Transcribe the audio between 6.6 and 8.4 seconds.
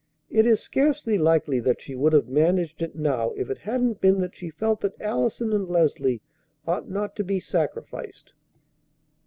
ought not to be sacrificed.